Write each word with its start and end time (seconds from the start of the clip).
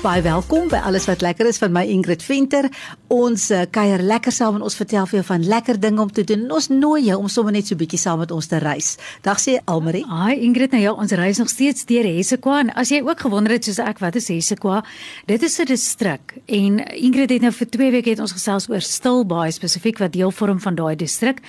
Baie 0.00 0.22
welkom 0.24 0.70
by 0.72 0.78
alles 0.88 1.04
wat 1.10 1.20
lekker 1.20 1.44
is 1.50 1.58
van 1.60 1.74
my 1.76 1.82
Ingrid 1.92 2.22
Venter. 2.24 2.70
Ons 3.12 3.50
uh, 3.52 3.66
kuier 3.68 4.00
lekker 4.00 4.32
saam 4.32 4.56
en 4.56 4.62
ons 4.64 4.76
vertel 4.78 5.04
vir 5.10 5.18
jou 5.18 5.24
van 5.28 5.42
lekker 5.44 5.76
dinge 5.76 6.00
om 6.00 6.08
te 6.16 6.24
doen. 6.24 6.46
En 6.46 6.54
ons 6.56 6.68
nooi 6.72 7.02
jou 7.10 7.18
om 7.20 7.28
sommer 7.28 7.52
net 7.52 7.68
so 7.68 7.76
bietjie 7.76 8.00
saam 8.00 8.22
met 8.22 8.32
ons 8.32 8.48
te 8.48 8.56
reis. 8.64 8.94
Dag 9.26 9.36
sê 9.42 9.58
Almarie. 9.68 10.06
Hi 10.08 10.38
Ingrid, 10.40 10.72
nou 10.72 10.80
ja, 10.80 10.94
ons 10.96 11.12
reis 11.20 11.42
nog 11.42 11.52
steeds 11.52 11.84
deur 11.84 12.08
Hessequa 12.08 12.62
en 12.62 12.72
as 12.80 12.94
jy 12.94 13.02
ook 13.04 13.26
gewonder 13.26 13.58
het 13.58 13.68
soos 13.68 13.82
ek 13.84 14.00
wat 14.00 14.16
is 14.16 14.32
Hessequa? 14.32 14.80
Dit 15.28 15.44
is 15.44 15.60
'n 15.60 15.68
distrik 15.68 16.38
en 16.48 16.80
Ingrid 16.96 17.36
het 17.36 17.42
nou 17.42 17.52
vir 17.52 17.68
2 17.68 17.90
weke 17.90 18.10
het 18.10 18.24
ons 18.24 18.32
gesels 18.32 18.70
oor 18.70 18.80
Stilbaai 18.80 19.52
spesifiek 19.52 19.98
wat 19.98 20.16
deel 20.16 20.32
vorm 20.32 20.60
van 20.60 20.74
daai 20.80 20.96
distrik. 20.96 21.44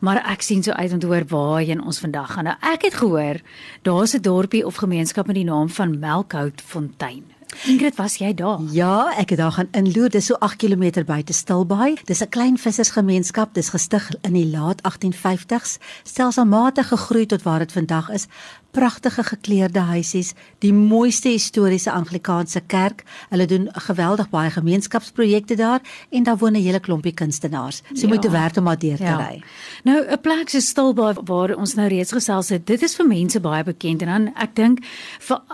Maar 0.00 0.22
ek 0.30 0.42
sien 0.42 0.62
so 0.62 0.70
uit 0.70 0.92
om 0.92 0.98
te 0.98 1.06
hoor 1.06 1.26
waarheen 1.26 1.82
ons 1.82 1.98
vandag 1.98 2.32
gaan. 2.32 2.44
Nou 2.44 2.56
ek 2.62 2.82
het 2.82 2.94
gehoor 2.94 3.42
daar's 3.82 4.14
'n 4.14 4.22
dorpie 4.22 4.66
of 4.66 4.76
gemeenskap 4.76 5.26
met 5.26 5.34
die 5.34 5.44
naam 5.44 5.68
van 5.68 5.98
Melkhoutfontein. 5.98 7.35
Ingrid, 7.66 7.96
was 7.96 8.16
jy 8.18 8.34
daar? 8.34 8.60
Ja, 8.70 9.12
ek 9.16 9.30
het 9.30 9.38
daar 9.38 9.52
gaan 9.52 9.68
inloer. 9.70 10.10
Dis 10.10 10.26
so 10.26 10.34
8 10.34 10.56
km 10.56 11.04
buite 11.06 11.32
Stilbaai. 11.32 11.96
Dis 12.04 12.22
'n 12.22 12.28
klein 12.28 12.58
vissersgemeenskap. 12.58 13.54
Dis 13.54 13.68
gestig 13.68 14.10
in 14.22 14.32
die 14.32 14.46
laat 14.46 14.82
1850s. 14.82 15.78
Stelselmatig 16.02 16.88
gegroei 16.88 17.26
tot 17.26 17.42
waar 17.42 17.58
dit 17.58 17.72
vandag 17.72 18.10
is 18.10 18.26
pragtige 18.76 19.24
gekleurde 19.24 19.80
huisies, 19.88 20.34
die 20.60 20.72
mooiste 20.76 21.30
historiese 21.32 21.92
Anglikaanse 21.92 22.60
kerk. 22.68 23.04
Hulle 23.30 23.46
doen 23.48 23.68
geweldig 23.88 24.28
baie 24.32 24.50
gemeenskapsprojekte 24.52 25.56
daar 25.56 25.80
en 26.10 26.26
daar 26.28 26.36
woon 26.36 26.56
'n 26.56 26.62
hele 26.62 26.80
klompie 26.80 27.14
kunstenaars. 27.14 27.82
So 27.94 28.06
ja. 28.06 28.08
moet 28.08 28.22
te 28.22 28.30
werk 28.30 28.56
om 28.56 28.64
daar 28.64 28.78
deur 28.78 28.96
te 28.96 29.02
ja. 29.02 29.16
ry. 29.16 29.42
Nou 29.84 30.04
'n 30.04 30.20
plek 30.20 30.48
so 30.48 30.60
stil 30.60 30.94
waar, 30.94 31.16
waar 31.24 31.54
ons 31.56 31.74
nou 31.74 31.88
reeds 31.88 32.12
gesels 32.12 32.48
het. 32.48 32.66
Dit 32.66 32.82
is 32.82 32.96
vir 32.96 33.06
mense 33.06 33.40
baie 33.40 33.64
bekend 33.64 34.02
en 34.02 34.08
dan 34.08 34.34
ek 34.34 34.54
dink 34.54 34.78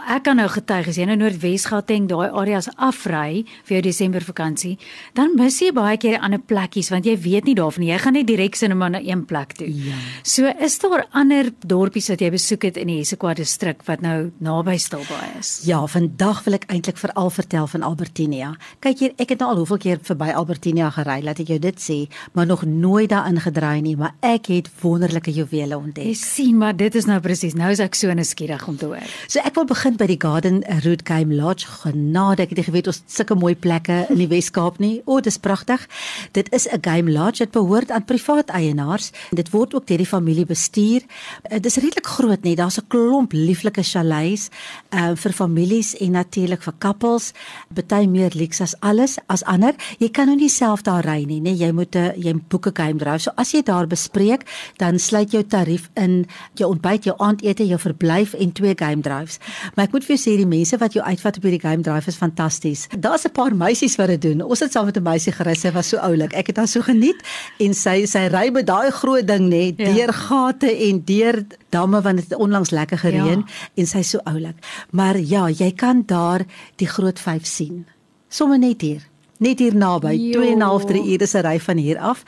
ek 0.08 0.22
kan 0.22 0.36
nou 0.36 0.48
getuig 0.48 0.88
as 0.88 0.96
jy 0.96 1.04
nou 1.04 1.16
Noordwes 1.16 1.64
Gauteng 1.64 2.08
daai 2.08 2.30
areas 2.30 2.68
afry 2.76 3.44
vir 3.64 3.76
jou 3.76 3.80
Desember 3.80 4.20
vakansie, 4.20 4.78
dan 5.14 5.34
mis 5.36 5.60
jy 5.60 5.72
baie 5.72 5.96
keer 5.96 6.18
ander 6.18 6.40
plekkies 6.40 6.90
want 6.90 7.04
jy 7.04 7.16
weet 7.16 7.44
nie 7.44 7.54
daarvan 7.54 7.84
jy 7.84 7.98
gaan 7.98 8.12
net 8.12 8.26
direk 8.26 8.54
sin 8.54 8.72
om 8.72 8.78
na 8.78 9.00
een 9.00 9.24
plek 9.24 9.52
toe. 9.52 9.68
Ja. 9.68 9.94
So 10.22 10.46
is 10.58 10.78
daar 10.78 11.06
ander 11.12 11.52
dorpies 11.66 12.08
wat 12.08 12.20
jy 12.20 12.30
besoek 12.30 12.62
het 12.62 12.76
in 12.76 12.86
die 12.86 13.04
Issaquah 13.12 13.34
distrik 13.36 13.82
wat 13.84 14.00
nou 14.00 14.30
naby 14.40 14.78
Stilbaai 14.80 15.34
is. 15.36 15.48
Ja, 15.68 15.82
vandag 15.84 16.38
wil 16.46 16.54
ek 16.56 16.62
eintlik 16.72 16.96
veral 16.96 17.28
vertel 17.28 17.66
van 17.68 17.82
Albertinia. 17.84 18.54
Kyk 18.80 19.02
hier, 19.02 19.12
ek 19.20 19.34
het 19.34 19.42
nou 19.42 19.50
al 19.52 19.58
hoeveel 19.60 19.80
keer 19.82 19.98
verby 20.00 20.30
Albertinia 20.32 20.88
gery, 20.94 21.18
laat 21.20 21.42
ek 21.42 21.50
jou 21.52 21.58
dit 21.60 21.82
sê, 21.82 21.96
maar 22.32 22.48
nog 22.48 22.62
nooit 22.64 23.10
daarin 23.12 23.36
gedraai 23.44 23.82
nie, 23.84 23.92
maar 24.00 24.14
ek 24.24 24.48
het 24.48 24.70
wonderlike 24.80 25.34
juwele 25.36 25.76
ontdek. 25.76 26.06
Jy 26.08 26.14
sien, 26.16 26.56
maar 26.56 26.72
dit 26.78 26.96
is 26.96 27.04
nou 27.10 27.18
presies. 27.20 27.52
Nou 27.58 27.68
is 27.74 27.82
ek 27.84 27.98
so 28.00 28.16
nuuskierig 28.16 28.64
om 28.70 28.78
te 28.80 28.88
hoor. 28.88 29.12
So 29.26 29.44
ek 29.44 29.60
wil 29.60 29.68
begin 29.68 30.00
by 30.00 30.08
die 30.08 30.16
Garden 30.24 30.62
Route 30.86 31.04
Game 31.04 31.36
Lodge. 31.36 31.68
Genade, 31.82 32.46
ek 32.46 32.56
het 32.56 32.64
geweet 32.70 32.88
ons 32.88 33.02
sulke 33.12 33.36
mooi 33.36 33.52
plekke 33.52 34.06
in 34.08 34.22
die 34.22 34.30
Wes-Kaap 34.32 34.80
nie. 34.80 35.02
O, 35.04 35.20
dis 35.20 35.36
pragtig. 35.36 35.84
Dit 36.32 36.48
is 36.56 36.64
'n 36.64 36.80
game 36.80 37.12
lodge 37.12 37.44
wat 37.44 37.52
behoort 37.52 37.90
aan 37.90 38.08
privaat 38.08 38.48
eienaars. 38.48 39.12
Dit 39.36 39.50
word 39.50 39.74
ook 39.74 39.86
deur 39.86 40.00
die 40.00 40.06
familie 40.06 40.46
bestuur. 40.46 41.04
Dit 41.50 41.66
is 41.66 41.76
redelik 41.76 42.06
groot, 42.06 42.42
nee. 42.42 42.56
Daar's 42.56 42.80
'n 42.80 42.88
klomp 43.02 43.32
lieflike 43.34 43.82
chalets 43.82 44.48
uh 44.94 45.12
vir 45.18 45.34
families 45.34 45.92
en 46.00 46.14
natuurlik 46.16 46.62
vir 46.62 46.74
couples, 46.78 47.32
baie 47.74 48.08
meer 48.08 48.32
luks 48.38 48.60
as 48.60 48.74
alles 48.80 49.18
as 49.32 49.42
ander. 49.50 49.74
Jy 49.98 50.10
kan 50.14 50.30
nou 50.30 50.36
nie 50.38 50.50
self 50.52 50.84
daar 50.86 51.04
ry 51.06 51.24
nie, 51.28 51.40
nee, 51.40 51.54
jy 51.54 51.72
moet 51.72 51.96
'n 51.96 52.14
jy 52.16 52.34
boek 52.48 52.66
'n 52.68 52.74
game 52.74 52.98
drive. 52.98 53.22
So 53.22 53.30
as 53.36 53.52
jy 53.52 53.62
daar 53.62 53.86
bespreek, 53.86 54.46
dan 54.78 54.98
sluit 54.98 55.32
jou 55.32 55.42
tarief 55.42 55.90
in 55.94 56.26
jou 56.54 56.70
ontbyt, 56.70 57.04
jou 57.04 57.16
aandete, 57.18 57.66
jou 57.66 57.78
verblyf 57.78 58.34
en 58.34 58.52
twee 58.52 58.74
game 58.76 59.02
drives. 59.02 59.38
Maar 59.74 59.86
ek 59.86 59.92
moet 59.92 60.04
vir 60.04 60.16
jou 60.16 60.22
sê 60.22 60.36
die 60.36 60.46
mense 60.46 60.76
wat 60.78 60.92
jou 60.92 61.04
uitvat 61.04 61.36
op 61.36 61.42
hierdie 61.42 61.60
game 61.60 61.82
drive 61.82 62.08
is 62.08 62.16
fantasties. 62.16 62.86
Daar's 62.98 63.24
'n 63.24 63.32
paar 63.32 63.54
meisies 63.54 63.96
wat 63.96 64.08
dit 64.08 64.22
doen. 64.22 64.42
Ons 64.42 64.60
het 64.60 64.72
saam 64.72 64.86
met 64.86 64.96
'n 64.96 65.02
meisie 65.02 65.32
gery, 65.32 65.54
sy 65.54 65.70
was 65.72 65.88
so 65.88 65.96
oulik. 65.96 66.32
Ek 66.32 66.46
het 66.46 66.56
haar 66.56 66.68
so 66.68 66.80
geniet 66.80 67.20
en 67.58 67.74
sy 67.74 68.06
sy 68.06 68.28
ry 68.28 68.50
met 68.50 68.66
daai 68.66 68.90
groot 68.90 69.26
ding 69.26 69.48
net 69.48 69.74
ja. 69.78 69.92
deur 69.92 70.12
gate 70.12 70.70
en 70.88 71.02
deur 71.04 71.44
damme 71.70 72.00
want 72.00 72.16
dit 72.16 72.38
onlangs 72.38 72.70
lekker 72.82 72.98
gereën 72.98 73.44
ja. 73.44 73.62
en 73.74 73.88
sy's 73.88 74.12
so 74.14 74.20
oulik. 74.28 74.58
Maar 74.90 75.18
ja, 75.20 75.46
jy 75.48 75.72
kan 75.72 76.02
daar 76.06 76.44
die 76.76 76.90
groot 76.90 77.18
5 77.18 77.46
sien. 77.46 77.86
Somme 78.28 78.58
net 78.58 78.80
hier. 78.80 79.08
Net 79.42 79.58
hier 79.58 79.74
naby, 79.74 80.30
2 80.32 80.52
en 80.52 80.58
'n 80.58 80.60
half 80.60 80.84
3 80.86 81.02
ure 81.12 81.26
se 81.26 81.40
ry 81.40 81.58
van 81.60 81.76
hier 81.76 81.98
af. 81.98 82.22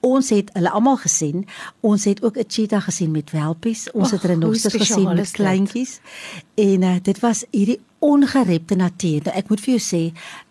Ons 0.00 0.30
het 0.30 0.50
hulle 0.52 0.70
almal 0.70 0.96
gesien. 0.96 1.46
Ons 1.80 2.04
het 2.04 2.22
ook 2.22 2.36
'n 2.38 2.44
cheetah 2.46 2.82
gesien 2.82 3.10
met 3.10 3.30
welpies. 3.30 3.90
Ons 3.90 4.04
Och, 4.04 4.10
het 4.10 4.30
renosters 4.30 4.74
gesien 4.74 5.14
met 5.14 5.30
kleintjies. 5.30 6.00
En 6.54 6.82
uh, 6.82 6.94
dit 7.02 7.20
was 7.20 7.44
hierdie 7.50 7.80
ongerepte 7.98 8.74
natuur. 8.74 9.20
Nou, 9.24 9.36
ek 9.36 9.48
moet 9.48 9.60
vir 9.60 9.76
jou 9.76 9.82
sê, 9.82 10.02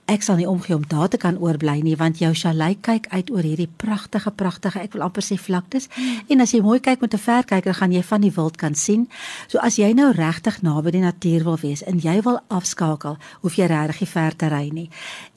ek 0.10 0.24
sal 0.26 0.40
nie 0.40 0.48
omgee 0.50 0.76
om 0.76 0.86
daar 0.90 1.10
te 1.10 1.18
kan 1.22 1.38
oorbly 1.38 1.80
nie 1.86 1.96
want 2.00 2.20
jou 2.22 2.32
chalet 2.34 2.80
kyk 2.82 3.08
uit 3.14 3.30
oor 3.32 3.46
hierdie 3.46 3.70
pragtige 3.70 4.32
pragtige 4.32 4.82
ek 4.82 4.94
wil 4.94 5.06
amper 5.06 5.24
sê 5.26 5.38
vlaktes 5.38 5.90
hmm. 5.94 6.26
en 6.34 6.42
as 6.42 6.54
jy 6.56 6.62
mooi 6.66 6.80
kyk 6.80 7.02
met 7.02 7.14
'n 7.14 7.22
verkyker 7.22 7.74
gaan 7.74 7.94
jy 7.94 8.04
van 8.04 8.22
die 8.22 8.34
wild 8.36 8.58
kan 8.58 8.76
sien. 8.76 9.08
So 9.48 9.60
as 9.60 9.78
jy 9.78 9.94
nou 9.94 10.12
regtig 10.12 10.62
naby 10.62 10.92
die 10.92 11.06
natuur 11.06 11.44
wil 11.44 11.58
wees 11.62 11.84
en 11.84 12.00
jy 12.00 12.22
wil 12.22 12.40
afskakel, 12.50 13.18
hoef 13.42 13.56
jy 13.56 13.68
regtig 13.70 14.02
nie 14.02 14.12
ver 14.14 14.36
te 14.36 14.48
ry 14.50 14.70
nie. 14.74 14.90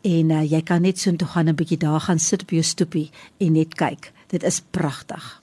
En 0.02 0.30
uh, 0.30 0.42
jy 0.42 0.62
kan 0.62 0.82
net 0.82 0.98
so 0.98 1.12
toe 1.12 1.28
gaan 1.28 1.48
'n 1.48 1.56
bietjie 1.56 1.78
daar 1.78 2.00
gaan 2.00 2.18
sit 2.18 2.42
op 2.42 2.50
jou 2.50 2.62
stoepie 2.62 3.10
en 3.38 3.52
net 3.52 3.74
kyk. 3.74 4.12
Dit 4.28 4.42
is 4.42 4.60
pragtig. 4.60 5.40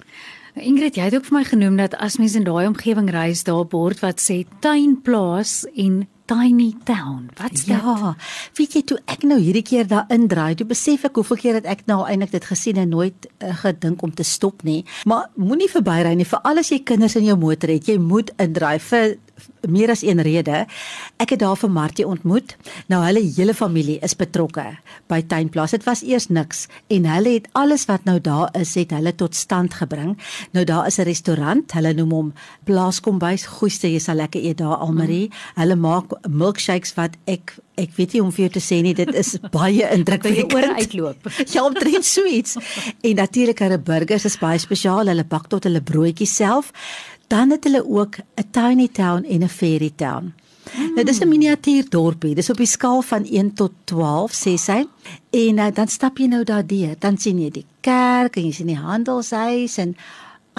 Ingrid, 0.56 0.96
jy 0.96 1.04
het 1.04 1.16
ook 1.16 1.26
vir 1.26 1.38
my 1.38 1.44
genoem 1.44 1.76
dat 1.78 1.96
as 1.96 2.18
mens 2.18 2.36
in 2.36 2.44
daai 2.44 2.68
omgewing 2.68 3.10
reis, 3.10 3.44
daar 3.44 3.66
bord 3.66 4.00
wat 4.00 4.20
sê 4.20 4.46
tuinplaas 4.60 5.66
en 5.76 6.08
tiny 6.30 6.76
town. 6.86 7.30
Wat's 7.40 7.66
dit? 7.66 7.74
Ja. 7.74 8.14
Weet 8.58 8.76
jy 8.78 8.84
toe 8.92 9.00
ek 9.10 9.26
nou 9.26 9.40
hierdie 9.42 9.66
keer 9.66 9.88
daar 9.90 10.10
indraai, 10.14 10.54
toe 10.60 10.68
besef 10.70 11.08
ek 11.08 11.18
hoeveel 11.18 11.42
keer 11.42 11.58
het 11.58 11.70
ek 11.70 11.86
nou 11.90 12.04
eintlik 12.06 12.36
dit 12.36 12.46
gesien 12.52 12.78
en 12.82 12.94
nooit 12.94 13.30
uh, 13.30 13.56
gedink 13.64 14.04
om 14.06 14.14
te 14.14 14.26
stop 14.28 14.62
nie. 14.68 14.84
Maar 15.10 15.30
moenie 15.42 15.70
verbyry 15.72 16.14
nie, 16.20 16.28
veral 16.30 16.62
as 16.62 16.70
jy 16.74 16.84
kinders 16.86 17.18
in 17.18 17.26
jou 17.32 17.38
motor 17.40 17.74
het. 17.74 17.90
Jy 17.90 17.98
moet 18.04 18.30
indraai 18.38 18.78
vir 18.90 19.18
meer 19.68 19.90
as 19.94 20.04
een 20.04 20.22
rede. 20.22 20.66
Ek 21.18 21.34
het 21.36 21.40
daar 21.40 21.58
vir 21.60 21.72
Martie 21.72 22.08
ontmoet. 22.08 22.56
Nou 22.88 23.04
hulle 23.06 23.24
hele 23.36 23.54
familie 23.54 24.00
is 24.06 24.16
betrokke 24.16 24.66
by 25.12 25.22
Tuinplaas. 25.22 25.72
Dit 25.72 25.86
was 25.88 26.04
eers 26.04 26.30
niks 26.30 26.68
en 26.88 27.06
hulle 27.06 27.36
het 27.38 27.48
alles 27.58 27.86
wat 27.90 28.06
nou 28.06 28.20
daar 28.20 28.50
is, 28.60 28.76
het 28.76 28.92
hulle 28.96 29.16
tot 29.16 29.36
stand 29.36 29.74
gebring. 29.74 30.18
Nou 30.54 30.66
daar 30.66 30.88
is 30.88 31.00
'n 31.00 31.08
restaurant, 31.08 31.72
hulle 31.72 31.94
noem 31.94 32.12
hom 32.12 32.34
Plaaskombuis. 32.64 33.46
Goeie, 33.46 33.94
jy 33.94 34.00
sal 34.00 34.16
lekker 34.16 34.42
eet 34.44 34.58
daar 34.58 34.78
Almarie. 34.78 35.32
Hulle 35.56 35.76
maak 35.76 36.12
milkshakes 36.28 36.94
wat 36.96 37.18
ek 37.26 37.56
ek 37.80 37.96
weet 37.96 38.14
nie 38.14 38.22
om 38.24 38.32
vir 38.32 38.46
jou 38.46 38.52
te 38.58 38.64
sê 38.64 38.82
nie, 38.84 38.94
dit 38.94 39.14
is 39.16 39.38
baie 39.56 39.88
indrukwekkend. 39.96 40.54
Oor 40.54 40.76
uitloop. 40.80 41.30
ja, 41.54 41.64
omtrent 41.64 42.06
so 42.06 42.26
iets. 42.26 42.58
En 43.02 43.16
natuurlik 43.16 43.60
hulle 43.60 43.80
burgers 43.80 44.26
is 44.26 44.38
baie 44.42 44.60
spesiaal. 44.62 45.08
Hulle 45.08 45.24
bak 45.24 45.48
tot 45.48 45.64
hulle 45.70 45.82
broodjies 45.82 46.36
self 46.36 46.74
dan 47.30 47.50
het 47.54 47.64
hulle 47.64 47.84
ook 47.86 48.18
'n 48.18 48.50
tiny 48.52 48.88
town 48.88 49.24
en 49.24 49.44
'n 49.44 49.50
fairy 49.50 49.92
town. 49.96 50.34
Hmm. 50.74 50.94
Nou 50.94 51.04
dis 51.04 51.20
'n 51.20 51.28
miniatuur 51.28 51.90
dorpie. 51.90 52.36
Dis 52.36 52.50
op 52.50 52.58
die 52.58 52.66
skaal 52.66 53.02
van 53.02 53.26
1 53.26 53.54
tot 53.54 53.72
12 53.84 54.32
sê 54.34 54.54
sy. 54.58 54.86
En 55.30 55.58
uh, 55.58 55.68
dan 55.74 55.88
stap 55.88 56.18
jy 56.18 56.26
nou 56.26 56.44
daardeur, 56.44 56.96
dan 57.00 57.18
sien 57.18 57.40
jy 57.40 57.50
die 57.50 57.66
kerk 57.80 58.36
en 58.36 58.46
jy 58.46 58.52
sien 58.52 58.68
die 58.68 58.78
handelshuis 58.78 59.78
en 59.78 59.96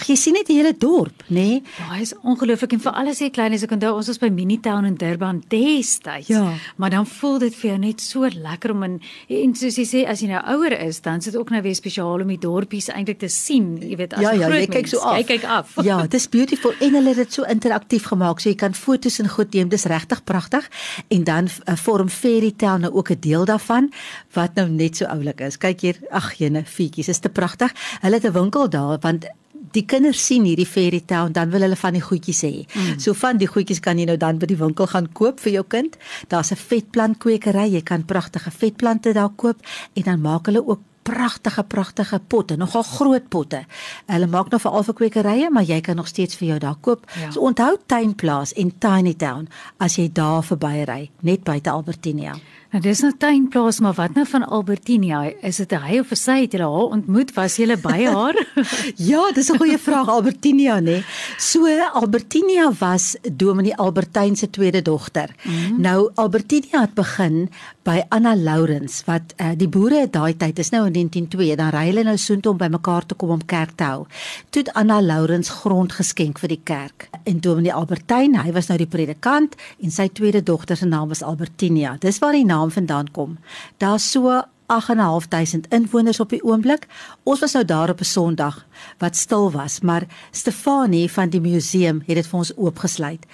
Ag 0.01 0.07
jy 0.09 0.15
sien 0.17 0.33
net 0.33 0.49
die 0.49 0.55
hele 0.57 0.71
dorp, 0.73 1.27
nê? 1.29 1.33
Nee? 1.35 1.57
Ja, 1.77 1.99
is 2.01 2.15
ongelooflik 2.25 2.73
en 2.73 2.81
vir 2.81 2.95
alles 2.97 3.19
hier 3.21 3.29
klein 3.37 3.53
is 3.53 3.67
ek 3.67 3.75
onthou 3.75 3.91
ons 3.99 4.07
was 4.09 4.21
by 4.23 4.31
Minitown 4.33 4.87
in 4.89 4.95
Durban 4.97 5.43
destyds. 5.53 6.31
Ja. 6.33 6.55
Maar 6.81 6.95
dan 6.95 7.09
voel 7.11 7.37
dit 7.43 7.57
vir 7.59 7.69
jou 7.69 7.77
net 7.83 8.01
so 8.01 8.31
lekker 8.33 8.73
om 8.73 8.87
in 8.87 8.95
en 9.37 9.53
soos 9.61 9.77
jy 9.77 9.85
sê 9.85 10.05
as 10.09 10.23
jy 10.25 10.31
nou 10.31 10.41
ouer 10.55 10.73
is, 10.87 11.03
dan 11.05 11.21
sit 11.21 11.37
ook 11.37 11.53
nou 11.53 11.61
weer 11.67 11.77
spesiaal 11.77 12.25
om 12.25 12.33
die 12.33 12.39
dorpies 12.41 12.89
eintlik 12.95 13.19
te 13.21 13.29
sien, 13.29 13.75
jy 13.77 13.99
weet 14.01 14.17
as 14.17 14.25
ja, 14.25 14.33
ja, 14.41 14.49
jy 14.55 14.71
kyk 14.73 14.89
so 14.89 15.03
af. 15.05 15.19
Jy 15.19 15.27
kyk 15.35 15.45
af. 15.59 15.75
Ja, 15.85 15.99
dis 16.09 16.29
beautiful 16.33 16.73
en 16.81 16.97
hulle 16.97 17.13
het 17.13 17.21
dit 17.21 17.37
so 17.37 17.45
interaktief 17.53 18.09
gemaak, 18.09 18.41
so 18.41 18.49
jy 18.49 18.57
kan 18.63 18.77
fotos 18.79 19.21
en 19.21 19.29
goed 19.29 19.53
neem. 19.53 19.69
Dis 19.69 19.85
regtig 19.91 20.25
pragtig. 20.25 20.65
En 21.13 21.27
dan 21.29 21.51
uh, 21.51 21.77
vorm 21.77 22.09
Fairy 22.09 22.55
Town 22.57 22.87
nou 22.87 22.95
ook 22.97 23.13
'n 23.13 23.21
deel 23.21 23.45
daarvan 23.45 23.93
wat 24.33 24.57
nou 24.57 24.69
net 24.69 24.97
so 24.97 25.05
oulik 25.05 25.45
is. 25.45 25.61
Kyk 25.61 25.81
hier, 25.81 26.01
ag 26.09 26.33
jene, 26.41 26.65
fietjies, 26.65 27.13
is 27.13 27.21
te 27.21 27.29
pragtig. 27.29 27.77
Hulle 28.01 28.17
het 28.17 28.25
'n 28.25 28.33
winkel 28.33 28.69
daar 28.71 28.97
want 29.01 29.29
die 29.77 29.85
kinders 29.87 30.27
sien 30.27 30.45
hierdie 30.49 30.67
fairy 30.67 31.01
tale 31.07 31.31
dan 31.31 31.51
wil 31.51 31.65
hulle 31.67 31.77
van 31.77 31.97
die 31.97 32.05
goedjies 32.05 32.43
hê. 32.47 32.67
Mm. 32.67 32.99
So 32.99 33.15
van 33.15 33.39
die 33.41 33.49
goedjies 33.51 33.81
kan 33.81 33.99
jy 33.99 34.07
nou 34.11 34.17
dan 34.21 34.39
by 34.39 34.47
die 34.51 34.59
winkel 34.61 34.87
gaan 34.91 35.09
koop 35.13 35.41
vir 35.41 35.53
jou 35.53 35.65
kind. 35.69 35.97
Daar's 36.29 36.53
'n 36.53 36.57
vetplant 36.57 37.19
kwekery, 37.19 37.67
jy 37.73 37.83
kan 37.83 38.05
pragtige 38.05 38.51
vetplante 38.51 39.13
daar 39.13 39.33
koop 39.37 39.59
en 39.95 40.03
dan 40.03 40.21
maak 40.21 40.47
hulle 40.47 40.67
ook 40.67 40.81
pragtige 41.03 41.63
pragtige 41.63 42.21
potte, 42.27 42.57
nogal 42.57 42.83
groot 42.83 43.29
potte. 43.29 43.65
Hulle 44.07 44.27
maak 44.27 44.51
nou 44.53 44.61
vir 44.61 44.71
al 44.71 44.87
vir 44.89 44.95
kwekerye, 45.01 45.51
maar 45.51 45.67
jy 45.67 45.81
kan 45.81 45.97
nog 45.97 46.09
steeds 46.11 46.37
vir 46.37 46.49
jou 46.49 46.59
daar 46.59 46.79
koop. 46.81 47.07
Ja. 47.21 47.31
So 47.31 47.41
onthou 47.41 47.77
Tuinplaas 47.87 48.53
en 48.53 48.73
Tiny 48.79 49.15
Town 49.15 49.49
as 49.79 49.97
jy 49.97 50.11
daar 50.13 50.43
verbyry, 50.47 51.11
net 51.21 51.45
buite 51.45 51.71
Albertinia. 51.71 52.37
Nou 52.71 52.79
dis 52.85 53.01
nou 53.03 53.11
tuinplaas, 53.19 53.81
maar 53.83 53.97
wat 53.99 54.15
nou 54.15 54.23
van 54.31 54.45
Albertinia? 54.47 55.25
Is 55.43 55.57
dit 55.59 55.73
hy 55.75 55.97
of 55.99 56.13
sy 56.15 56.45
het 56.45 56.53
hulle 56.55 56.69
haar 56.71 56.93
ontmoet? 56.95 57.33
Was 57.35 57.57
jy 57.59 57.75
by 57.83 57.97
haar? 58.05 58.37
ja, 59.11 59.25
dis 59.35 59.51
'n 59.51 59.59
goeie 59.59 59.79
vraag 59.79 60.07
Albertinia, 60.09 60.79
nê. 60.79 61.03
So 61.37 61.67
Albertinia 61.67 62.71
was 62.79 63.17
Dominee 63.27 63.75
Albertyn 63.75 64.37
se 64.37 64.51
tweede 64.51 64.83
dogter. 64.83 65.35
Mm 65.43 65.51
-hmm. 65.51 65.81
Nou 65.81 66.11
Albertinia 66.15 66.81
het 66.81 66.95
begin 66.95 67.51
by 67.83 68.03
Anna 68.09 68.37
Lourens 68.37 69.03
wat 69.05 69.35
uh, 69.41 69.51
die 69.57 69.69
boere 69.69 70.07
daai 70.11 70.37
tyd 70.37 70.59
is 70.59 70.71
nou 70.71 70.87
in 70.87 70.93
1902, 70.93 71.57
dan 71.57 71.71
ry 71.71 71.87
hulle 71.89 72.05
nou 72.05 72.17
soontoe 72.17 72.53
om 72.53 72.59
bymekaar 72.59 73.07
te 73.07 73.15
kom 73.15 73.31
om 73.31 73.45
kerk 73.45 73.71
te 73.75 73.85
hou. 73.85 74.07
Toe 74.51 74.65
Anna 74.73 75.01
Lourens 75.01 75.49
grond 75.49 75.93
geskenk 75.93 76.39
vir 76.39 76.49
die 76.49 76.61
kerk. 76.65 77.09
En 77.25 77.41
Dominee 77.41 77.73
Albertyn, 77.73 78.37
hy 78.37 78.53
was 78.53 78.67
nou 78.67 78.79
die 78.79 78.87
predikant 78.87 79.57
en 79.83 79.91
sy 79.91 80.09
tweede 80.09 80.43
dogter 80.43 80.77
se 80.77 80.87
naam 80.87 81.09
was 81.09 81.23
Albertinia. 81.23 81.97
Dis 81.99 82.19
waar 82.19 82.33
die 82.33 82.45
naam 82.45 82.60
naam 82.61 82.71
vandaan 82.71 83.11
kom. 83.11 83.39
Daar's 83.77 84.11
so 84.11 84.43
8.500 84.71 85.69
inwoners 85.69 86.21
op 86.21 86.31
die 86.31 86.43
oomblik. 86.45 86.87
Ons 87.23 87.41
was 87.41 87.53
nou 87.53 87.65
daar 87.65 87.91
op 87.91 88.01
'n 88.01 88.05
Sondag 88.05 88.67
wat 88.99 89.17
stil 89.17 89.51
was, 89.51 89.81
maar 89.81 90.07
Stefanie 90.31 91.11
van 91.11 91.29
die 91.29 91.41
museum 91.41 92.03
het 92.07 92.17
dit 92.17 92.27
vir 92.27 92.39
ons 92.39 92.57
oopgesluit. 92.57 93.27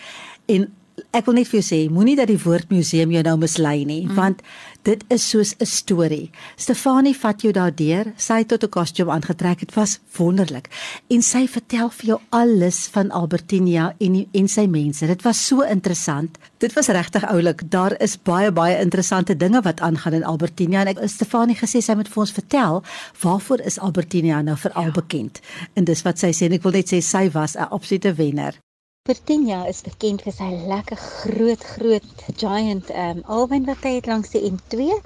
En 0.47 0.75
ek 1.13 1.27
wil 1.29 1.37
net 1.39 1.49
vir 1.51 1.61
jou 1.61 1.67
sê, 1.67 1.79
moenie 1.93 2.17
dat 2.17 2.31
die 2.31 2.41
woord 2.41 2.71
museum 2.73 3.13
jou 3.13 3.23
nou 3.27 3.37
mislei 3.41 3.85
nie, 3.89 4.03
mm. 4.07 4.17
want 4.17 4.43
dit 4.87 5.03
is 5.11 5.25
soos 5.31 5.55
'n 5.61 5.67
storie. 5.67 6.31
Stefanie 6.57 7.15
vat 7.15 7.43
jou 7.43 7.53
daardeur. 7.53 8.13
Sy 8.17 8.39
het 8.39 8.49
tot 8.49 8.65
'n 8.65 8.69
kostuum 8.69 9.11
aangetrek. 9.11 9.59
Dit 9.59 9.75
was 9.75 9.99
wonderlik. 10.17 10.69
En 11.11 11.23
sy 11.23 11.47
vertel 11.49 11.91
vir 11.91 12.07
jou 12.07 12.21
alles 12.31 12.87
van 12.93 13.11
Albertinia 13.11 13.95
en 13.99 14.27
en 14.33 14.49
sy 14.49 14.67
mense. 14.67 15.07
Dit 15.07 15.23
was 15.23 15.47
so 15.47 15.63
interessant. 15.63 16.39
Dit 16.59 16.73
was 16.73 16.87
regtig 16.87 17.25
oulik. 17.25 17.71
Daar 17.71 18.01
is 18.01 18.17
baie 18.23 18.53
baie 18.53 18.81
interessante 18.81 19.37
dinge 19.37 19.63
wat 19.63 19.81
aangaan 19.81 20.13
in 20.13 20.25
Albertinia 20.25 20.81
en 20.81 20.89
ek 20.89 21.09
Stefanie 21.09 21.57
gesê 21.57 21.83
sy 21.83 21.95
moet 21.95 22.09
vir 22.09 22.21
ons 22.21 22.33
vertel 22.33 22.83
waarvoor 23.23 23.61
is 23.61 23.79
Albertinia 23.79 24.43
nou 24.43 24.57
veral 24.57 24.85
ja. 24.85 24.91
bekend. 24.91 25.41
En 25.75 25.85
dis 25.85 26.03
wat 26.03 26.19
sy 26.19 26.33
sê 26.33 26.47
en 26.47 26.53
ek 26.53 26.63
wil 26.63 26.73
net 26.73 26.93
sê 26.93 27.01
sy 27.03 27.31
was 27.33 27.57
'n 27.57 27.69
absolute 27.71 28.15
wenner. 28.15 28.66
Pertinia 29.07 29.57
is 29.71 29.85
bekend 29.87 30.23
vir 30.27 30.35
sy 30.35 30.47
lekker 30.71 30.99
groot 31.01 31.65
groot 31.73 32.23
giant 32.41 32.89
um 33.03 33.21
alwyn 33.35 33.69
wat 33.69 33.85
hy 33.87 33.93
het 33.97 34.09
langs 34.11 34.33
die 34.33 34.41
N2. 34.49 34.97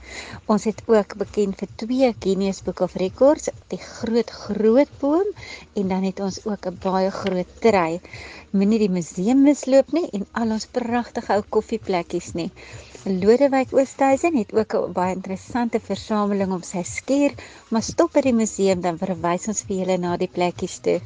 Ons 0.54 0.64
het 0.70 0.78
ook 0.88 1.16
bekend 1.22 1.58
vir 1.60 1.68
twee 1.82 2.08
Guinness 2.24 2.62
Book 2.64 2.80
of 2.86 2.94
Records, 3.02 3.50
die 3.74 3.80
groot 3.82 4.32
groot 4.44 4.94
boom 5.02 5.28
en 5.82 5.92
dan 5.92 6.06
het 6.08 6.22
ons 6.28 6.38
ook 6.46 6.70
'n 6.70 6.78
baie 6.86 7.10
groot 7.18 7.50
trei. 7.66 8.00
Moenie 8.56 8.78
die 8.84 8.94
museum 8.94 9.42
misloop 9.48 9.92
nie 9.98 10.08
en 10.20 10.24
al 10.32 10.56
ons 10.56 10.66
pragtige 10.78 11.36
ou 11.36 11.44
koffieplekkies 11.58 12.32
nie. 12.40 12.48
Lodewyk 13.04 13.76
Oosthuizen 13.76 14.40
het 14.40 14.56
ook 14.56 14.78
'n 14.80 14.96
baie 14.96 15.14
interessante 15.18 15.80
versameling 15.92 16.56
om 16.56 16.62
sy 16.62 16.86
skuur, 16.94 17.36
maar 17.68 17.82
stop 17.82 18.16
by 18.16 18.24
die 18.30 18.38
museum 18.42 18.80
dan 18.80 18.98
verwys 19.04 19.48
ons 19.48 19.62
vir 19.68 19.76
julle 19.76 19.98
na 19.98 20.16
die 20.16 20.32
plekkies 20.38 20.80
toe. 20.88 21.00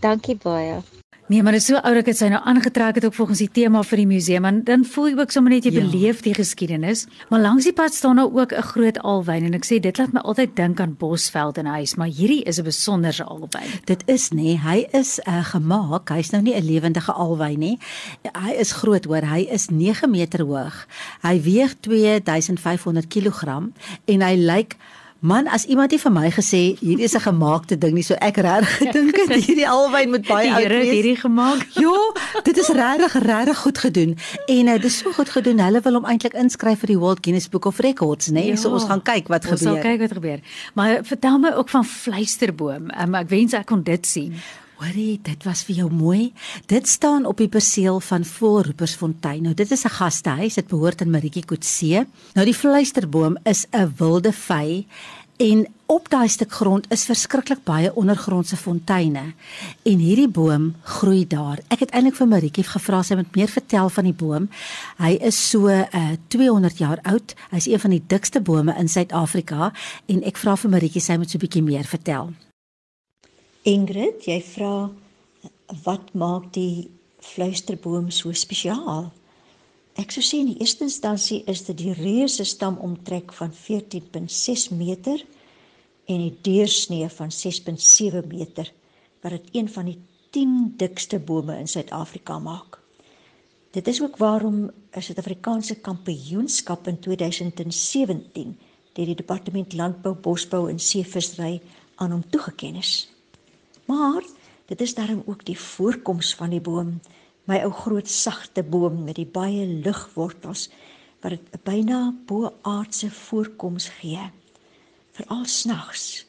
Dankie 0.00 0.40
baie. 0.48 0.80
Nee, 1.26 1.42
maar 1.42 1.52
dit 1.52 1.60
is 1.60 1.66
so 1.66 1.78
oulik 1.86 2.08
dat 2.08 2.18
sy 2.18 2.26
nou 2.32 2.40
aangetrek 2.44 2.96
het 2.98 3.04
ook 3.06 3.14
volgens 3.14 3.38
die 3.44 3.50
tema 3.54 3.82
vir 3.86 4.00
die 4.02 4.06
museum 4.10 4.44
en 4.44 4.56
dan 4.66 4.82
voel 4.84 5.12
jy 5.12 5.18
ook 5.20 5.30
sommer 5.30 5.52
net 5.54 5.64
jy 5.68 5.70
ja. 5.72 5.84
beleef 5.84 6.20
die 6.24 6.34
geskiedenis. 6.34 7.04
Maar 7.30 7.44
langs 7.44 7.68
die 7.68 7.72
pad 7.72 7.94
staan 7.94 8.18
nou 8.18 8.26
ook 8.34 8.52
'n 8.52 8.66
groot 8.72 8.98
alwyn 8.98 9.44
en 9.44 9.54
ek 9.54 9.64
sê 9.64 9.78
dit 9.80 9.98
laat 9.98 10.12
my 10.12 10.20
altyd 10.20 10.56
dink 10.56 10.80
aan 10.80 10.96
Bosveld 10.98 11.58
en 11.58 11.66
huis, 11.66 11.94
maar 11.94 12.08
hierdie 12.08 12.42
is 12.42 12.58
'n 12.58 12.64
besonderse 12.64 13.24
alwyn. 13.24 13.70
Dit 13.84 14.02
is 14.06 14.28
nê, 14.30 14.42
nee, 14.42 14.58
hy 14.58 14.86
is 14.92 15.20
uh, 15.28 15.44
gemaak, 15.44 16.08
hy's 16.08 16.30
nou 16.30 16.42
nie 16.42 16.54
'n 16.54 16.64
lewendige 16.64 17.12
alwyn 17.12 17.58
nie. 17.58 17.78
Hy 18.34 18.52
is 18.58 18.72
groot 18.72 19.04
hoor, 19.04 19.22
hy 19.22 19.46
is 19.50 19.68
9 19.68 20.10
meter 20.10 20.44
hoog. 20.44 20.86
Hy 21.22 21.40
weeg 21.40 21.74
2500 21.80 23.06
kg 23.06 23.70
en 24.04 24.20
hy 24.20 24.34
lyk 24.36 24.56
like 24.56 24.76
Man, 25.22 25.46
as 25.46 25.64
iemand 25.70 25.92
het 25.94 26.02
vir 26.02 26.10
my 26.10 26.30
gesê 26.34 26.60
hierdie 26.80 27.04
is 27.06 27.14
'n 27.14 27.22
gemaakte 27.22 27.78
ding 27.78 27.94
nie, 27.94 28.02
so 28.02 28.14
ek 28.18 28.36
regtig 28.42 28.72
gedink 28.82 29.16
het 29.16 29.44
hierdie 29.46 29.68
alwyn 29.68 30.10
moet 30.10 30.26
baie 30.26 30.50
oud 30.50 30.66
wees. 30.66 30.90
Hierdie 30.90 31.16
gemaak. 31.16 31.62
Ja, 31.82 32.40
dit 32.42 32.56
is 32.58 32.68
regtig 32.68 33.12
regtig 33.22 33.58
goed 33.58 33.78
gedoen. 33.78 34.16
En 34.46 34.66
uh, 34.66 34.72
dit 34.72 34.84
is 34.84 34.98
so 34.98 35.12
goed 35.12 35.30
gedoen. 35.30 35.60
Hulle 35.60 35.80
wil 35.80 35.94
hom 35.94 36.04
eintlik 36.04 36.34
inskryf 36.34 36.78
vir 36.78 36.86
die 36.86 36.98
World 36.98 37.22
Guinness 37.22 37.48
Book 37.48 37.64
of 37.64 37.78
Records, 37.78 38.26
né? 38.26 38.32
Nee? 38.32 38.46
Ja, 38.46 38.56
so 38.56 38.70
ons 38.70 38.84
gaan 38.84 39.02
kyk 39.02 39.28
wat 39.28 39.46
ons 39.46 39.60
gebeur. 39.60 39.74
Ons 39.74 39.82
sal 39.82 39.90
kyk 39.90 40.00
wat 40.00 40.12
gebeur. 40.12 40.40
Maar 40.74 41.04
vertel 41.04 41.38
my 41.38 41.52
ook 41.54 41.68
van 41.68 41.84
Fluisterboom. 41.84 42.90
Um, 42.90 43.14
ek 43.14 43.28
wens 43.28 43.54
ek 43.54 43.66
kon 43.66 43.82
dit 43.82 44.06
sien. 44.06 44.34
Hoorie, 44.82 45.20
dit 45.22 45.44
was 45.46 45.60
vir 45.62 45.76
jou 45.76 45.90
mooi. 45.94 46.32
Dit 46.66 46.88
staan 46.90 47.22
op 47.30 47.38
die 47.38 47.46
perseel 47.48 48.00
van 48.02 48.24
Volroepersfontein. 48.26 49.44
Nou 49.46 49.54
dit 49.54 49.70
is 49.70 49.84
'n 49.84 49.94
gastehuis, 49.94 50.54
dit 50.54 50.66
behoort 50.66 51.00
aan 51.00 51.10
Maritjie 51.10 51.44
Kotse. 51.44 52.06
Nou 52.34 52.44
die 52.44 52.54
fluisterboom 52.54 53.36
is 53.44 53.66
'n 53.70 53.94
wilde 53.96 54.32
vy 54.32 54.86
en 55.36 55.66
op 55.86 56.08
daai 56.08 56.28
stuk 56.28 56.52
grond 56.52 56.90
is 56.90 57.04
verskriklik 57.04 57.64
baie 57.64 57.94
ondergrondse 57.94 58.56
fonteine. 58.56 59.34
En 59.82 59.98
hierdie 59.98 60.28
boom 60.28 60.74
groei 60.82 61.26
daar. 61.26 61.58
Ek 61.68 61.80
het 61.80 61.90
eintlik 61.90 62.16
vir 62.16 62.26
Maritjie 62.26 62.64
gevra 62.64 63.02
sy 63.02 63.14
moet 63.14 63.36
meer 63.36 63.48
vertel 63.48 63.88
van 63.88 64.04
die 64.04 64.18
boom. 64.24 64.48
Hy 64.98 65.18
is 65.20 65.50
so 65.50 65.68
uh, 65.68 66.10
200 66.28 66.78
jaar 66.78 66.98
oud. 67.02 67.34
Hy's 67.50 67.66
een 67.66 67.80
van 67.80 67.90
die 67.90 68.04
dikste 68.06 68.40
bome 68.40 68.74
in 68.78 68.88
Suid-Afrika 68.88 69.72
en 70.06 70.22
ek 70.24 70.36
vra 70.36 70.56
vir 70.56 70.70
Maritjie 70.70 71.00
sy 71.00 71.16
moet 71.16 71.30
so 71.30 71.38
'n 71.38 71.40
bietjie 71.40 71.62
meer 71.62 71.84
vertel. 71.84 72.32
Ingrid, 73.62 74.24
jy 74.26 74.40
vra 74.42 74.90
wat 75.84 76.08
maak 76.18 76.48
die 76.56 76.88
fluisterboom 77.22 78.08
so 78.10 78.34
spesiaal? 78.34 79.04
Ek 80.02 80.10
sou 80.10 80.24
sê 80.26 80.40
in 80.42 80.48
die 80.50 80.64
eerste 80.64 80.82
instansie 80.88 81.44
is 81.46 81.62
dit 81.68 81.78
die 81.78 81.92
reuse 81.94 82.42
stam 82.42 82.80
omtrek 82.82 83.30
van 83.36 83.54
14.6 83.54 84.72
meter 84.74 85.22
en 86.10 86.24
die 86.24 86.34
deursnee 86.42 87.06
van 87.14 87.30
6.7 87.30 88.24
meter 88.32 88.72
wat 89.22 89.36
dit 89.36 89.54
een 89.60 89.70
van 89.70 89.92
die 89.92 89.98
10 90.34 90.74
dikste 90.82 91.22
bome 91.22 91.54
in 91.62 91.70
Suid-Afrika 91.70 92.40
maak. 92.42 92.80
Dit 93.70 93.86
is 93.86 94.02
ook 94.02 94.18
waarom 94.18 94.72
'n 94.74 95.06
Suid-Afrikaanse 95.06 95.78
kampioenskap 95.86 96.88
in 96.88 96.98
2017 96.98 98.58
deur 98.92 99.06
die 99.06 99.14
Departement 99.22 99.72
Landbou, 99.72 100.14
Bosbou 100.14 100.68
en 100.68 100.78
Seevissery 100.78 101.60
aan 101.94 102.10
hom 102.10 102.30
toegekend 102.30 102.76
is. 102.76 103.11
Maar 103.86 104.22
dit 104.66 104.80
is 104.80 104.94
daarom 104.94 105.22
ook 105.26 105.44
die 105.44 105.58
voorkoms 105.58 106.34
van 106.34 106.50
die 106.50 106.60
boom, 106.60 107.00
my 107.44 107.58
ou 107.66 107.72
groot 107.74 108.08
sagte 108.08 108.62
boom 108.62 109.02
met 109.04 109.18
die 109.18 109.26
baie 109.26 109.66
ligwortels 109.66 110.68
wat 111.22 111.30
dit 111.30 111.42
'n 111.54 111.60
byna 111.64 112.14
bo-aardse 112.26 113.10
voorkoms 113.10 113.88
gee. 113.88 114.30
Veral 115.12 115.44
snags. 115.44 116.26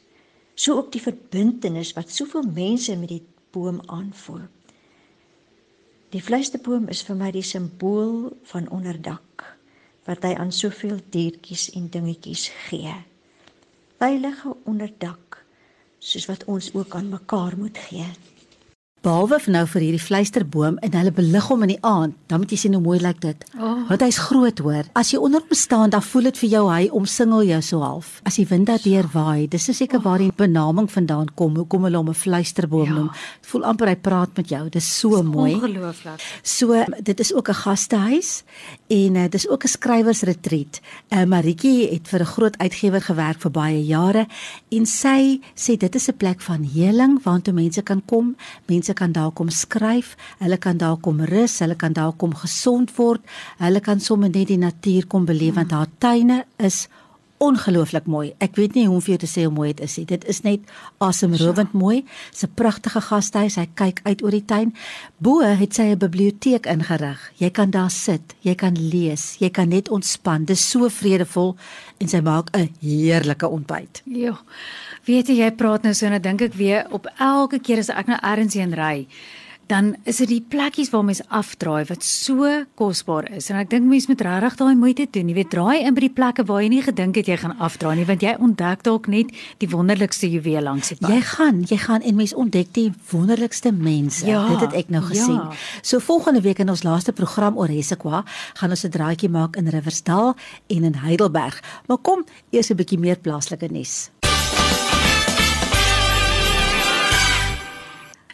So 0.54 0.78
ook 0.78 0.92
die 0.92 1.02
verbintenis 1.02 1.94
wat 1.94 2.12
soveel 2.12 2.44
mense 2.44 2.96
met 2.96 3.10
die 3.10 3.26
boom 3.52 3.82
aanvoel. 3.86 4.42
Die 6.10 6.24
vleisterboom 6.24 6.88
is 6.88 7.02
vir 7.02 7.16
my 7.16 7.32
die 7.32 7.42
simbool 7.42 8.38
van 8.44 8.70
onderdak 8.70 9.58
wat 10.06 10.24
hy 10.24 10.34
aan 10.36 10.52
soveel 10.52 11.00
diertjies 11.10 11.72
en 11.72 11.90
dingetjies 11.90 12.50
gee. 12.68 12.94
Veilige 13.98 14.56
onderdak 14.64 15.43
soos 16.04 16.26
wat 16.28 16.44
ons 16.52 16.70
ook 16.74 16.96
aan 16.96 17.10
mekaar 17.10 17.58
moet 17.58 17.78
gee. 17.78 18.08
Behalwe 19.04 19.36
vir 19.44 19.52
nou 19.52 19.62
vir 19.68 19.84
hierdie 19.84 20.00
fluisterboom 20.00 20.78
en 20.80 20.94
hulle 20.96 21.12
belig 21.12 21.48
hom 21.52 21.66
in 21.66 21.74
die 21.74 21.82
aand, 21.84 22.14
dan 22.32 22.40
moet 22.40 22.54
jy 22.54 22.60
sien 22.62 22.76
hoe 22.78 22.80
mooi 22.86 23.02
lyk 23.04 23.18
dit. 23.20 23.42
Oh. 23.58 23.82
Want 23.90 24.04
hy's 24.06 24.20
groot 24.30 24.62
hoor. 24.64 24.88
As 24.96 25.10
jy 25.12 25.18
onder 25.20 25.42
hom 25.44 25.58
staan, 25.60 25.92
dan 25.92 26.06
voel 26.08 26.30
dit 26.30 26.40
vir 26.40 26.50
jou 26.54 26.62
hy 26.70 26.86
omsingel 26.96 27.44
jou 27.50 27.58
so 27.68 27.84
half. 27.84 28.14
As 28.24 28.38
die 28.40 28.46
wind 28.48 28.70
daardeur 28.70 29.10
waai, 29.12 29.50
dis 29.52 29.68
seker 29.68 30.00
oh. 30.00 30.06
waar 30.06 30.24
die 30.24 30.32
benaming 30.38 30.88
vandaan 30.88 31.34
kom. 31.36 31.58
Hoekom 31.60 31.84
hulle 31.90 32.00
hom 32.00 32.14
'n 32.14 32.16
fluisterboom 32.16 32.88
ja. 32.88 32.94
noem? 32.96 33.10
Dit 33.42 33.50
voel 33.52 33.66
amper 33.74 33.92
hy 33.92 33.98
praat 34.00 34.38
met 34.40 34.54
jou. 34.56 34.64
Dis 34.72 34.88
so 34.88 35.20
dis 35.20 35.28
mooi. 35.28 35.52
Ongelooflik. 35.60 36.24
So 36.42 36.86
dit 37.04 37.20
is 37.20 37.34
ook 37.34 37.50
'n 37.50 37.60
gastehuis 37.60 38.44
en 38.88 39.16
uh, 39.16 39.28
dis 39.28 39.50
ook 39.50 39.64
'n 39.64 39.68
skrywersretreat. 39.68 40.80
Uh, 41.12 41.26
Maritjie 41.26 41.92
het 41.92 42.08
vir 42.08 42.22
'n 42.22 42.32
groot 42.40 42.58
uitgewer 42.58 43.02
gewerk 43.02 43.42
vir 43.42 43.52
baie 43.52 43.84
jare 43.84 44.28
en 44.72 44.86
sy 44.86 45.42
sê 45.56 45.76
dit 45.76 45.96
is 45.96 46.08
'n 46.08 46.16
plek 46.16 46.40
van 46.42 46.64
heling 46.64 47.20
waartoe 47.24 47.54
mense 47.54 47.82
kan 47.82 48.02
kom. 48.06 48.36
Mense 48.68 48.93
mense 48.94 49.12
kan 49.12 49.12
daar 49.12 49.32
kom 49.32 49.50
skryf, 49.50 50.16
hulle 50.40 50.58
kan 50.58 50.78
daar 50.78 50.98
kom 50.98 51.22
rus, 51.22 51.60
hulle 51.60 51.76
kan 51.76 51.94
daar 51.94 52.14
kom 52.14 52.34
gesond 52.34 52.96
word, 52.98 53.22
hulle 53.58 53.80
kan 53.82 54.00
sommer 54.00 54.30
net 54.30 54.48
die 54.48 54.58
natuur 54.58 55.08
kom 55.08 55.26
beleef 55.26 55.56
want 55.56 55.72
haar 55.72 55.88
tuine 56.00 56.46
is 56.58 56.88
ongelooflik 57.44 58.06
mooi. 58.08 58.34
Ek 58.40 58.56
weet 58.56 58.76
nie 58.76 58.86
hoe 58.88 58.96
om 58.96 59.02
vir 59.04 59.16
jou 59.16 59.22
te 59.24 59.28
sê 59.28 59.44
hoe 59.44 59.54
mooi 59.54 59.74
dit 59.74 59.82
is 59.84 59.98
nie. 59.98 60.06
Dit 60.06 60.24
is 60.32 60.44
net 60.46 60.70
asemrowend 61.04 61.74
mooi. 61.74 62.06
Dis 62.32 62.44
'n 62.46 62.54
pragtige 62.56 63.02
gastehuis. 63.02 63.56
Hy 63.56 63.68
kyk 63.76 64.00
uit 64.04 64.24
oor 64.24 64.32
die 64.32 64.46
tuin. 64.46 64.74
Bo 65.18 65.42
het 65.42 65.74
sy 65.74 65.92
'n 65.92 65.98
biblioteek 65.98 66.66
ingerig. 66.66 67.20
Jy 67.38 67.50
kan 67.50 67.72
daar 67.72 67.92
sit, 67.92 68.36
jy 68.42 68.56
kan 68.56 68.76
lees, 68.78 69.36
jy 69.40 69.50
kan 69.50 69.70
net 69.70 69.90
ontspan. 69.90 70.46
Dis 70.46 70.70
so 70.70 70.90
vredevol 70.90 71.56
en 72.00 72.08
sy 72.08 72.22
maak 72.22 72.50
'n 72.56 72.70
heerlike 72.80 73.48
ontbyt. 73.48 74.02
Ja. 74.06 74.40
Weet 75.06 75.28
jy, 75.28 75.36
jy 75.44 75.52
praat 75.60 75.84
nou 75.84 75.94
so 75.94 76.06
en 76.08 76.12
dan 76.16 76.22
dink 76.22 76.42
ek 76.42 76.54
weer 76.54 76.86
op 76.96 77.08
elke 77.20 77.60
keer 77.60 77.80
as 77.80 77.90
ek 77.90 78.08
nou 78.08 78.20
ergens 78.24 78.54
heen 78.56 78.72
ry, 78.74 79.08
dan 79.68 79.96
is 80.06 80.18
dit 80.18 80.28
die 80.28 80.42
plekkies 80.42 80.90
waar 80.92 81.04
mens 81.08 81.22
afdraai 81.32 81.86
wat 81.88 82.04
so 82.04 82.48
kosbaar 82.76 83.30
is. 83.32 83.50
En 83.50 83.58
ek 83.58 83.70
dink 83.72 83.88
mense 83.88 84.08
moet 84.12 84.22
regtig 84.22 84.56
daai 84.60 84.76
moeite 84.76 85.08
doen. 85.12 85.28
Jy 85.32 85.36
weet, 85.36 85.50
draai 85.50 85.84
in 85.88 85.94
by 85.96 86.02
die 86.02 86.10
plekke 86.10 86.44
waar 86.46 86.62
jy 86.62 86.70
nie 86.70 86.82
gedink 86.84 87.16
het 87.16 87.28
jy 87.28 87.38
gaan 87.38 87.56
afdraai 87.60 87.96
nie, 87.96 88.06
want 88.06 88.22
jy 88.22 88.36
ontdek 88.40 88.84
dalk 88.84 89.08
net 89.08 89.32
die 89.60 89.68
wonderlikste 89.72 90.28
juweel 90.30 90.64
langs 90.68 90.90
die 90.90 90.98
pad. 91.00 91.10
Jy 91.12 91.22
gaan, 91.32 91.62
jy 91.68 91.78
gaan 91.78 92.02
en 92.02 92.16
mense 92.16 92.36
ontdek 92.36 92.72
die 92.76 92.90
wonderlikste 93.12 93.72
mense. 93.72 94.26
Ja, 94.28 94.48
Dit 94.52 94.62
het 94.68 94.74
ek 94.74 94.90
nou 94.90 95.02
gesien. 95.04 95.36
ja. 95.36 95.52
So 95.82 96.00
volgende 96.00 96.42
week 96.42 96.60
in 96.60 96.70
ons 96.70 96.84
laaste 96.84 97.12
program 97.12 97.58
oor 97.58 97.68
Hessequa 97.72 98.24
gaan 98.60 98.70
ons 98.70 98.84
'n 98.86 98.90
draaitjie 98.92 99.30
maak 99.30 99.56
in 99.56 99.68
Riversdal 99.68 100.36
en 100.70 100.84
in 100.84 100.96
Heidelberg. 100.96 101.60
Maar 101.88 101.98
kom, 101.98 102.24
eers 102.52 102.70
'n 102.70 102.76
bietjie 102.76 103.00
meer 103.00 103.18
plaaslike 103.18 103.72
nuus. 103.72 104.12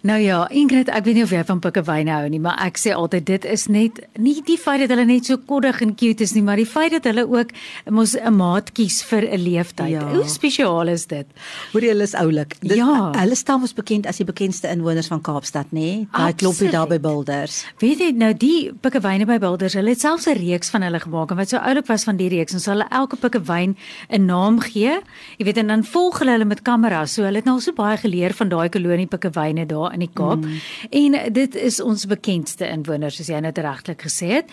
Nou 0.04 0.20
ja, 0.22 0.48
Ingrid, 0.50 0.88
ek 0.90 1.04
weet 1.06 1.16
nie 1.16 1.24
of 1.24 1.32
jy 1.32 1.42
van 1.44 1.60
pikkewyne 1.60 2.12
hou 2.12 2.28
nie, 2.30 2.40
maar 2.40 2.56
ek 2.66 2.78
sê 2.80 2.94
altyd 2.96 3.26
dit 3.26 3.46
is 3.46 3.68
net 3.68 4.00
nie 4.18 4.42
die 4.48 4.58
feit 4.58 4.80
dat 4.80 4.90
hulle 4.94 5.06
net 5.06 5.26
so 5.26 5.36
koddig 5.38 5.82
en 5.82 5.96
cute 5.96 6.22
is 6.24 6.34
nie, 6.34 6.42
maar 6.42 6.56
die 6.56 6.66
feit 6.66 6.92
dat 6.92 7.04
hulle 7.04 7.26
ook 7.28 7.50
mos 7.92 8.16
'n 8.16 8.34
maat 8.34 8.72
kies 8.74 9.04
vir 9.04 9.28
'n 9.28 9.38
leeftyd. 9.44 9.90
Ja. 9.90 10.08
Hoe 10.14 10.24
spesiaal 10.28 10.88
is 10.88 11.06
dit? 11.08 11.26
Hoor 11.74 11.82
jy 11.82 11.90
hulle 11.90 12.04
is 12.04 12.14
oulik. 12.16 12.56
Dit- 12.62 12.78
Ja. 12.78 13.12
Hulle 13.12 13.36
staan 13.36 13.62
ons 13.62 13.74
bekend 13.74 14.08
as 14.08 14.18
die 14.18 14.26
bekendste 14.26 14.70
inwoners 14.70 15.08
van 15.08 15.22
Kaapstad, 15.22 15.66
nê? 15.74 16.08
Daai 16.14 16.34
klompie 16.34 16.70
daar 16.72 16.88
by. 16.88 17.00
Boulders. 17.00 17.66
Weet 17.80 18.00
jy 18.00 18.12
nou 18.12 18.34
die 18.34 18.72
pikkewyne 18.82 19.26
by 19.26 19.38
Boulders, 19.40 19.74
hulle 19.74 19.90
het 19.90 20.00
selfs 20.00 20.28
'n 20.28 20.38
reeks 20.38 20.70
van 20.70 20.82
hulle 20.82 21.00
gemaak 21.00 21.32
en 21.32 21.38
wat 21.38 21.50
so 21.50 21.58
oulik 21.58 21.88
was 21.88 22.04
van 22.04 22.18
die 22.18 22.30
reeks, 22.30 22.54
ons 22.54 22.64
sal 22.64 22.74
hulle 22.78 22.88
elke 22.92 23.16
pikkewyn 23.18 23.76
'n 24.10 24.26
naam 24.26 24.60
gee. 24.60 25.00
Jy 25.38 25.46
weet 25.46 25.58
en 25.58 25.68
dan 25.68 25.84
volg 25.84 26.20
hulle 26.20 26.32
hulle 26.32 26.46
met 26.46 26.62
kameras. 26.62 27.14
So 27.14 27.24
hulle 27.24 27.36
het 27.38 27.46
nou 27.46 27.60
so 27.60 27.72
baie 27.74 27.98
geleer 27.98 28.34
van 28.34 28.50
daai 28.50 28.70
kolonie 28.70 29.08
pikkewyne 29.08 29.66
daar 29.66 29.89
in 29.94 30.00
die 30.00 30.10
Kaap. 30.14 30.38
Mm. 30.46 30.60
En 30.90 31.34
dit 31.34 31.56
is 31.56 31.80
ons 31.82 32.06
bekendste 32.06 32.68
inwoners 32.70 33.16
soos 33.16 33.28
jy 33.28 33.40
nou 33.40 33.52
regtelik 33.56 34.02
gesê 34.02 34.28
het. 34.28 34.46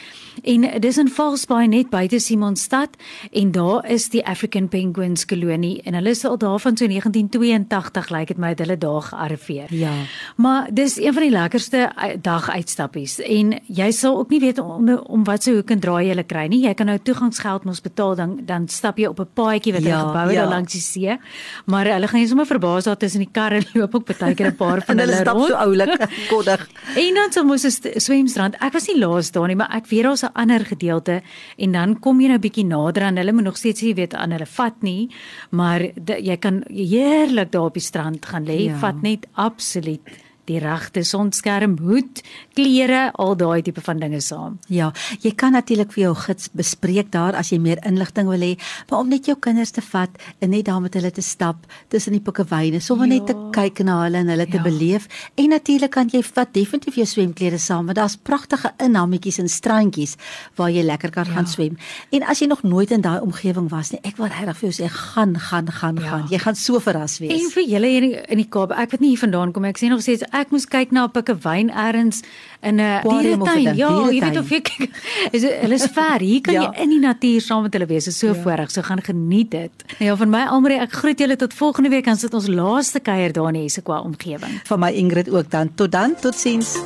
En 0.45 0.81
dis 0.81 0.99
in 0.99 1.09
Valsbaai 1.09 1.67
net 1.69 1.91
buite 1.91 2.19
Simonstad 2.21 2.89
en 3.33 3.53
daar 3.53 3.87
is 3.91 4.09
die 4.09 4.25
African 4.27 4.69
Penguins 4.69 5.25
kolonie 5.27 5.81
en 5.85 5.95
hulle 5.95 6.11
is 6.11 6.25
al 6.25 6.39
daar 6.39 6.59
van 6.61 6.77
so 6.77 6.87
1982 6.87 8.11
lyk 8.11 8.29
dit 8.29 8.39
my 8.39 8.49
het 8.55 8.59
hulle 8.65 8.79
daar 8.79 9.03
gearriveer. 9.03 9.67
Ja. 9.75 9.93
Maar 10.37 10.69
dis 10.73 10.97
een 10.99 11.13
van 11.13 11.23
die 11.23 11.31
lekkerste 11.31 11.91
ui- 11.97 12.17
daguitstappies 12.23 13.19
en 13.21 13.55
jy 13.67 13.91
sal 13.93 14.19
ook 14.19 14.31
nie 14.31 14.41
weet 14.41 14.59
om 14.63 14.89
om 15.07 15.25
wat 15.25 15.43
se 15.43 15.53
hoek 15.57 15.71
en 15.71 15.81
draai 15.81 16.05
jy 16.07 16.11
hulle 16.15 16.25
kry 16.27 16.47
nie. 16.49 16.63
Jy 16.67 16.75
kan 16.75 16.87
nou 16.87 16.99
toegangsgeld 16.99 17.65
mos 17.65 17.81
betaal 17.85 18.15
dan 18.19 18.37
dan 18.47 18.69
stap 18.69 18.99
jy 18.99 19.07
op 19.07 19.21
'n 19.21 19.29
paadjie 19.35 19.73
wat 19.73 19.83
Ja, 19.83 19.97
hulle 19.99 20.09
gebou 20.09 20.27
het 20.27 20.35
ja. 20.35 20.43
daar 20.43 20.51
langs 20.51 20.73
die 20.73 20.81
see. 20.81 21.19
Maar 21.67 21.87
hulle 21.87 22.09
gaan 22.09 22.21
jy 22.21 22.27
sommer 22.27 22.47
verbaas 22.47 22.85
daar 22.85 22.97
tussen 22.97 23.21
die 23.21 23.29
karre 23.33 23.63
loop 23.75 23.95
ook 23.95 24.19
baie 24.19 24.35
keer 24.35 24.47
'n 24.51 24.57
paar 24.57 24.83
van 24.87 24.99
hulle 24.99 25.13
stap 25.27 25.37
rond. 25.37 25.51
so 25.51 25.57
oulik, 25.67 25.93
koddig. 26.33 26.63
En 26.97 27.15
dan 27.19 27.33
so 27.35 27.45
mos 27.45 27.65
'n 27.67 27.71
st- 27.75 27.99
swemstrand. 28.07 28.55
Ek 28.63 28.73
was 28.73 28.87
nie 28.89 28.99
laas 28.99 29.31
daar 29.35 29.49
nie, 29.51 29.57
maar 29.59 29.75
ek 29.77 29.87
weet 29.91 30.05
daar's 30.07 30.23
'n 30.25 30.33
ander 30.35 30.65
gedeelte 30.65 31.21
en 31.59 31.73
dan 31.73 31.99
kom 32.01 32.21
jy 32.21 32.29
nou 32.29 32.39
bietjie 32.39 32.65
nader 32.67 33.03
aan 33.03 33.17
hulle 33.17 33.33
moet 33.33 33.45
nog 33.45 33.57
steeds 33.57 33.81
jy 33.83 33.95
weet 33.95 34.15
aan 34.15 34.31
hulle 34.33 34.47
vat 34.47 34.83
nie, 34.83 35.11
maar 35.51 35.81
de, 35.95 36.15
jy 36.23 36.37
kan 36.37 36.63
heerlik 36.69 37.51
daar 37.53 37.67
op 37.71 37.75
die 37.75 37.83
strand 37.83 38.27
gaan 38.27 38.45
lê. 38.47 38.67
Ja. 38.71 38.79
Vat 38.79 39.03
net 39.03 39.27
absoluut 39.35 40.01
die 40.47 40.59
regte 40.63 41.03
sonskerm, 41.05 41.77
hoed, 41.83 42.23
klere, 42.55 43.11
al 43.19 43.35
daai 43.37 43.63
tipe 43.67 43.81
van 43.85 43.99
dinge 43.99 44.21
saam. 44.25 44.59
Ja, 44.73 44.93
jy 45.23 45.33
kan 45.35 45.53
natuurlik 45.57 45.93
vir 45.93 46.03
jou 46.07 46.15
gids 46.27 46.49
bespreek 46.57 47.11
daar 47.15 47.35
as 47.39 47.51
jy 47.53 47.59
meer 47.63 47.79
inligting 47.87 48.29
wil 48.31 48.41
hê, 48.41 48.53
maar 48.91 49.01
om 49.01 49.09
net 49.13 49.27
jou 49.27 49.37
kinders 49.41 49.71
te 49.77 49.83
vat 49.83 50.11
en 50.41 50.51
net 50.51 50.65
daar 50.67 50.81
met 50.81 50.95
hulle 50.95 51.11
te 51.11 51.23
stap 51.23 51.57
tussen 51.93 52.13
die 52.17 52.21
pikkewyne, 52.21 52.81
sommer 52.81 53.07
net 53.11 53.27
te 53.27 53.35
Ja. 53.37 53.51
kyk 53.53 53.85
na 53.85 54.03
hulle 54.05 54.19
en 54.19 54.29
hulle 54.29 54.47
te 54.47 54.57
Ja. 54.57 54.63
beleef. 54.63 55.09
En 55.37 55.49
natuurlik 55.49 55.91
kan 55.91 56.09
jy 56.09 56.23
vat 56.23 56.53
definitief 56.53 56.95
jou 56.95 57.07
swemklere 57.07 57.59
saam, 57.59 57.87
want 57.87 57.97
daar's 57.99 58.17
pragtige 58.17 58.73
inhammetjies 58.79 59.39
en 59.39 59.49
strandjies 59.49 60.17
waar 60.57 60.71
jy 60.71 60.83
lekker 60.85 61.11
kan 61.11 61.25
Ja. 61.27 61.33
gaan 61.33 61.47
swem. 61.47 61.77
En 62.13 62.23
as 62.23 62.39
jy 62.41 62.47
nog 62.47 62.63
nooit 62.63 62.91
in 62.91 63.01
daai 63.01 63.21
omgewing 63.21 63.69
was 63.71 63.91
nie, 63.93 64.01
ek 64.05 64.17
wil 64.17 64.27
regtig 64.27 64.57
vir 64.57 64.71
jou 64.71 64.85
sê, 64.85 64.91
gaan, 64.91 65.37
gaan, 65.39 65.67
gaan, 65.73 65.97
Ja. 65.97 66.09
gaan. 66.11 66.27
Jy 66.31 66.39
gaan 66.39 66.55
so 66.55 66.79
verras 66.81 67.19
wees. 67.19 67.33
En 67.43 67.51
vir 67.51 67.65
julle 67.69 67.87
hier 67.87 68.03
in 68.03 68.11
die, 68.11 68.21
in 68.29 68.37
die 68.39 68.47
Kaap, 68.49 68.71
ek 68.73 68.91
weet 68.91 69.01
nie 69.01 69.09
hier 69.09 69.19
vandaan 69.19 69.53
kom 69.53 69.65
ek 69.65 69.79
sê 69.79 69.89
nog 69.89 70.01
steeds 70.01 70.23
ek 70.41 70.51
moes 70.51 70.67
kyk 70.67 70.91
na 70.93 71.05
'n 71.07 71.11
pikkewyn 71.11 71.71
ergens 71.71 72.23
in 72.63 72.81
'n 72.81 73.03
dieretuin. 73.03 73.75
Ja, 73.77 73.89
jy 73.89 74.21
dieretuin. 74.21 74.21
weet 74.21 74.39
of 74.39 74.51
ek 74.51 74.69
is 75.37 75.41
dit- 75.41 75.61
hulle 75.61 75.75
is 75.75 75.87
ver. 75.93 76.21
Hier 76.21 76.41
kan 76.41 76.55
Ja. 76.55 76.61
jy 76.73 76.83
in 76.83 76.89
die 76.91 77.01
natuur 77.01 77.41
saam 77.41 77.63
met 77.63 77.73
hulle 77.73 77.87
wees. 77.87 78.05
Dit 78.05 78.13
is 78.13 78.19
so 78.19 78.35
voorreg. 78.35 78.71
So 78.71 78.83
gaan 78.83 79.03
geniet 79.03 79.51
dit. 79.51 79.71
Nou 79.99 80.11
ja, 80.11 80.17
van 80.17 80.31
my 80.31 80.45
Almarie, 80.47 80.79
ek 80.81 80.93
groet 80.93 81.19
julle 81.19 81.37
tot 81.37 81.55
volgende 81.55 81.89
week. 81.89 82.05
Dan 82.05 82.17
sit 82.17 82.35
ons 82.35 82.47
laaste 82.49 83.01
kuier 83.01 83.33
daar 83.33 83.49
in 83.49 83.55
die 83.55 83.63
Hessequa 83.63 84.01
omgewing. 84.01 84.61
van 84.65 84.81
my 84.81 84.91
Ingrid 84.93 85.29
ook 85.31 85.51
dan. 85.51 85.75
Tot 85.75 85.93
dan, 85.93 86.15
totsiens. 86.21 86.77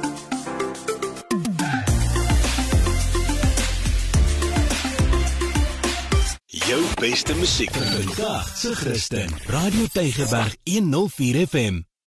Jou 6.47 6.83
beste 7.01 7.35
musiek 7.35 7.71
vandag 7.75 8.57
se 8.57 8.75
Christen. 8.75 9.29
Radio 9.47 9.87
Tygerberg 9.93 10.57
104 10.65 11.47
FM. 11.47 11.90